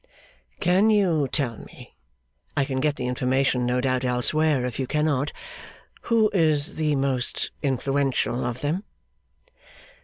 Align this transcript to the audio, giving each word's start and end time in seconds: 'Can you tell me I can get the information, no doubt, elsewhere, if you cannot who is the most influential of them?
'Can 0.59 0.89
you 0.89 1.27
tell 1.27 1.57
me 1.59 1.93
I 2.57 2.65
can 2.65 2.79
get 2.79 2.95
the 2.95 3.05
information, 3.05 3.67
no 3.67 3.79
doubt, 3.79 4.03
elsewhere, 4.03 4.65
if 4.65 4.79
you 4.79 4.87
cannot 4.87 5.31
who 6.09 6.31
is 6.33 6.73
the 6.77 6.95
most 6.95 7.51
influential 7.61 8.43
of 8.43 8.61
them? 8.61 8.83